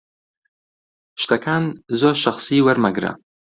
[1.21, 1.63] شتەکان
[1.99, 3.11] زۆر شەخسی وەرمەگرە.